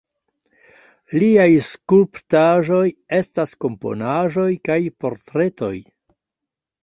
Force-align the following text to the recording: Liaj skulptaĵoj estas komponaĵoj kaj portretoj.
Liaj 1.23 1.49
skulptaĵoj 1.65 2.87
estas 3.17 3.53
komponaĵoj 3.65 4.49
kaj 4.69 4.79
portretoj. 5.05 5.73